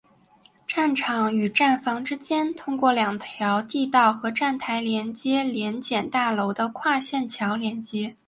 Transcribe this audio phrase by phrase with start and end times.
[0.65, 8.17] 站场与站房之间通过两条地道和站台联接联检大楼的跨线桥连接。